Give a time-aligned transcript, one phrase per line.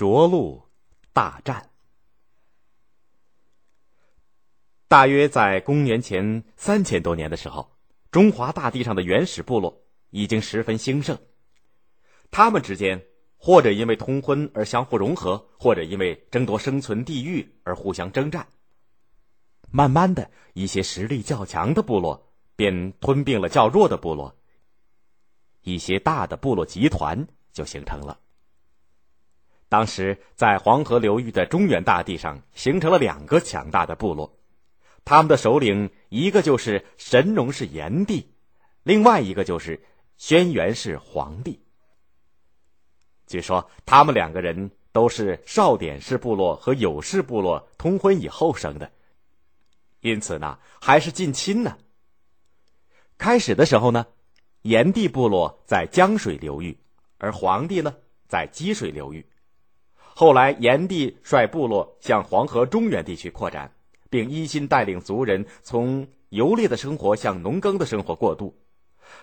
[0.00, 0.62] 涿鹿
[1.12, 1.68] 大战。
[4.88, 7.76] 大约在公元前三千多年的时候，
[8.10, 11.18] 中华大地上的原始部落已经十分兴盛。
[12.30, 13.04] 他们之间
[13.36, 18.48] 或者因为通婚而相互融合，或者因为争夺生存地域而互相征战。
[19.70, 24.34] 慢慢的一些实力较强的部落便吞并了较弱的部落，
[25.60, 28.18] 一些大的部落集团就形成了。
[29.70, 34.36] 当时在黄河流域的中原大地上，形成了两个强大的部落。
[35.04, 38.34] 他们的首领一个就是神农氏炎帝，
[38.82, 39.80] 另外一个就是
[40.16, 41.62] 轩辕氏黄帝。
[43.28, 48.90] 据说他们两个人都是少典氏部落和有氏部落通婚以后生的，
[50.00, 51.78] 因此呢还是近亲呢。
[53.18, 54.04] 开始的时候呢，
[54.62, 56.76] 炎帝部落在江水流域，
[57.18, 57.94] 而黄帝呢
[58.26, 59.24] 在积水流域。
[60.20, 63.72] 后来炎帝率部落向黄河中原地区扩展。
[64.10, 68.58] 并一心带领族人从游猎的生活向农耕的生活过渡，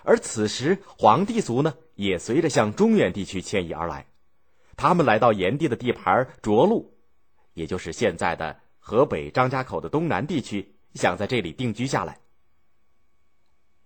[0.02, 4.06] 而此时黄帝族呢也随着向中原地区迁移而来，
[4.76, 6.90] 他们来到炎帝的地盘涿鹿，
[7.52, 12.18] 也就是现在的河北张家口的东南地区，想在这里定居下来。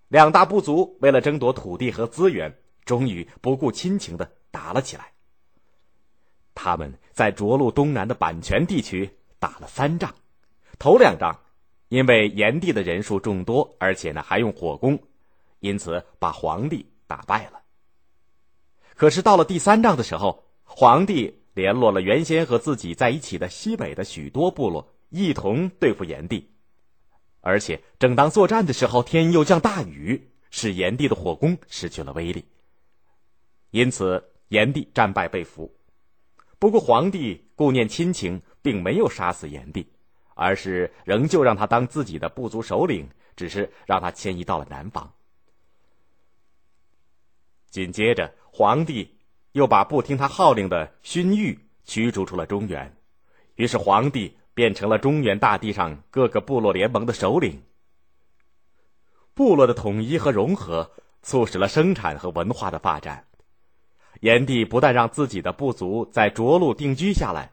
[0.06, 5.12] 两大部族为了争夺土地和资源，终于不顾亲情的打了起来。
[6.62, 9.10] 他们在涿鹿东南的阪泉地区
[9.40, 10.14] 打了三仗。
[10.78, 11.36] 头两仗，
[11.88, 14.96] 因为炎帝的人数众多，而且呢还用火攻，
[15.58, 17.60] 因此把皇帝打败了。
[18.94, 26.48] 可是到了第三仗的时候，皇帝联络了原先和自己在一起的西北的许多部落，一同对付炎帝。
[27.40, 32.44] 而且正当作战的时候，天又降大雨，使炎帝的火攻失去了威力。
[33.72, 35.74] 因此，炎帝战败被俘。
[36.62, 39.84] 不过，皇帝顾念亲情，并没有杀死炎帝。
[40.34, 45.12] 而是仍旧让他当自己的部族首领，只是让他迁移到了南方。
[47.68, 49.16] 紧接着，皇帝
[49.50, 52.96] 又把不听他号令的荀彧驱逐出了中原，
[53.56, 57.60] 于是皇帝变成了中原大地上各个部落联盟的首领。
[59.34, 63.26] 部落的统一和融合，促使了生产和文化的发展。
[64.22, 67.50] 炎帝不但让自己的部族在涿鹿定居下来。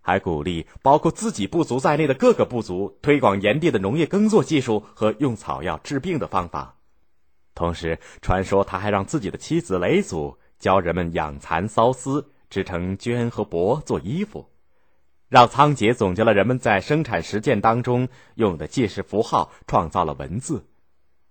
[0.00, 6.76] 还鼓励包括自己部族在内的各个部族推广炎帝的农业耕作技术和用草药治病的方法，
[7.54, 14.48] 同时传说他还让自己的妻子雷祖教人们养蚕缫丝，织成绢和帛做衣服，
[15.28, 20.64] 让仓颉总结了人们在生产实践当中用的记事符号，创造了文字，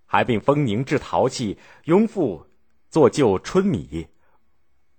[0.04, 2.46] 还并封宁制陶器，雍富
[2.88, 4.06] 做旧春米，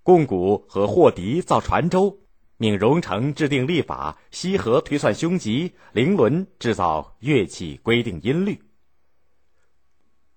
[0.04, 2.20] 贡古和霍迪造船舟。
[2.58, 8.62] 命荣成制定历法，西河推算凶吉，灵伦制造乐器，规定音律。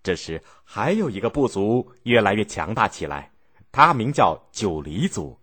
[0.02, 3.30] 这时，还有一个部族越来越强大起来，
[3.70, 5.38] 他名叫九黎族。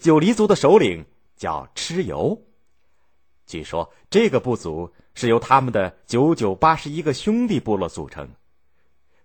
[0.00, 1.04] 九黎族的首领
[1.36, 2.40] 叫蚩尤。
[3.46, 8.28] 据说，这个部族是由他们的九九八十一个兄弟部落组成。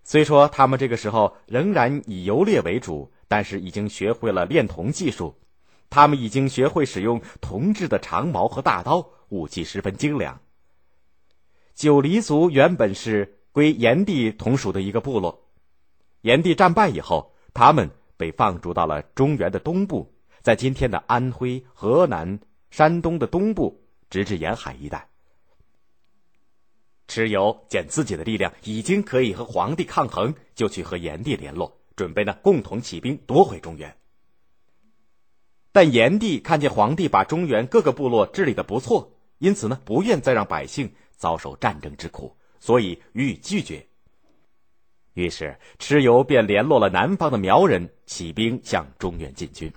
[0.06, 5.34] 虽说他们这个时候仍然以游猎为主，但是已经学会了炼铜技术。
[5.88, 10.40] 他们已经学会使用铜制的长矛和大刀，武器十分精良。
[11.74, 15.48] 九黎族原本是归炎帝同属的一个部落，
[16.20, 22.40] 炎帝战败以后，他们被放逐到了中原的东部，在今天的安徽、河南、
[22.70, 25.08] 山东的东部，直至沿海一带。
[27.08, 33.96] 蚩尤见自己的力量已经可以和皇帝抗衡，就去和炎帝联络，准备呢共同起兵夺回中原。
[35.70, 43.86] 但炎帝看见皇帝把中原各个部落治理的不错，因此呢，不愿再让百姓遭受战争之苦，所以予以拒绝。
[45.14, 49.72] 于是蚩尤便联络了南方的苗人，起兵向中原进军。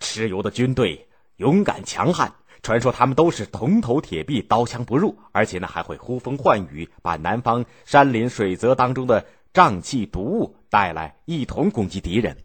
[0.00, 2.34] 蚩尤的军队勇敢强悍，
[2.66, 9.24] 传说他们都是铜头铁臂，刀枪不入，而且呢，还会呼风唤雨，把南方山林水泽当中的
[9.54, 12.36] 瘴气毒物带来，一同攻击敌人。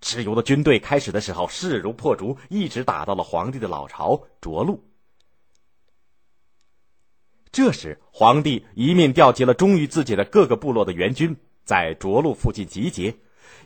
[0.00, 4.82] 蚩尤的军队开始的时候势如破竹，一直打到了皇帝的老巢涿鹿。
[7.52, 13.14] 这时，皇帝一面调集了忠于自己的各个部落的援军在涿鹿附近集结，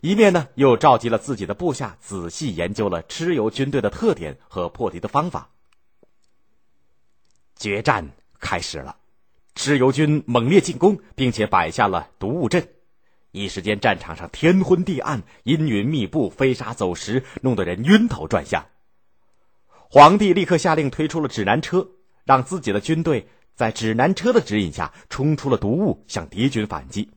[0.01, 5.51] 一面呢又召集了自己的部下，仔细研究了蚩尤军队的特点和破敌的方法。
[7.57, 8.97] 决战开始了，
[9.57, 12.69] 蚩尤军猛烈进攻，并且摆下了毒物阵。
[13.33, 18.67] 一时间战场上天昏地暗，阴云密布，飞沙走石，弄得人晕头转向。
[19.91, 21.89] 皇帝立刻下令推出了指南车，
[22.25, 27.11] 让自己的军队在指南车的指引下冲出了毒雾，向敌军反击。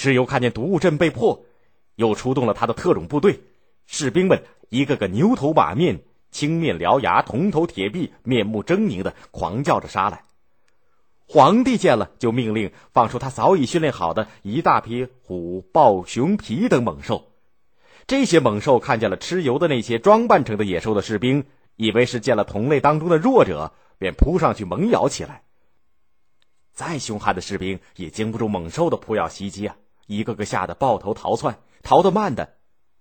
[0.00, 1.44] 蚩尤看见毒雾阵被破，
[1.94, 3.40] 又出动了他的特种部队，
[3.86, 6.00] 士兵们一个个牛头马面、
[6.30, 10.24] 青面獠牙、铜头铁臂、面目狰狞的狂叫着杀来。
[11.26, 17.30] 皇帝见了，就命令放出他早已训练好的一大批虎、豹、熊、皮等猛兽。
[18.06, 21.44] 这些猛兽看见了蚩尤的那些装扮成的野兽的士兵，
[21.76, 25.42] 以为是见了同类当中的弱者，便扑上去猛咬起来。
[26.72, 29.76] 再凶悍的士兵也经不住猛兽的扑咬袭击啊，
[30.10, 32.56] 一个个吓得抱头逃窜，逃得慢的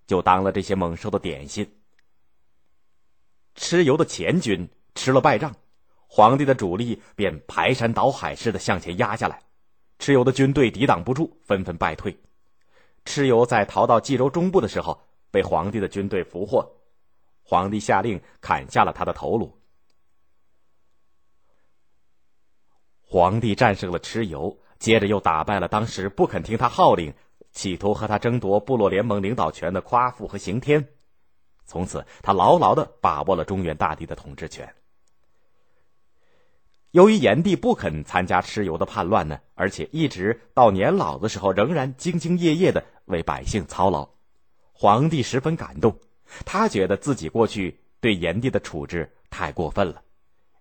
[0.06, 1.67] 就当了这些猛兽的点心。
[3.56, 5.56] 蚩尤的前军吃了败仗，
[6.06, 9.41] 皇帝的主力便排山倒海似的向前压下来，
[9.97, 12.15] 蚩尤的军队抵挡不住，纷纷败退。
[13.06, 15.01] 蚩尤在逃到冀州中部的时候，
[15.31, 16.75] 被皇帝的军队俘获，
[17.41, 19.57] 皇帝下令砍下了他的头颅。
[23.01, 27.13] 皇帝战胜了蚩尤，接着又打败了当时不肯听他号令、
[27.51, 30.87] 企图和他争夺部落联盟领导权的夸父和刑天。
[31.65, 34.73] 从此，他牢牢的把握了中原大地的统治权。
[36.91, 44.09] 由于炎帝不肯参加蚩尤的叛乱呢，而且一直到年老的时候仍然兢兢业业的为百姓操劳，
[44.71, 45.99] 皇帝十分感动。
[46.45, 50.01] 他觉得自己过去对炎帝的处置太过分了，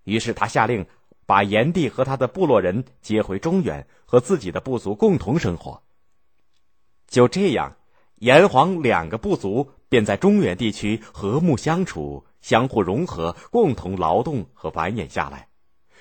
[0.04, 0.86] 于是他下令
[1.28, 5.82] 把炎帝和他的部落人接回中原，和自己的部族共同生活。
[7.06, 7.76] 就这样，
[8.14, 15.48] 炎黄两个部族便在中原地区和睦相处、相互融合、共同劳动和繁衍下来。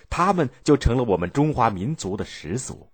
[0.09, 2.89] 他们就成了我们中华民族的始祖。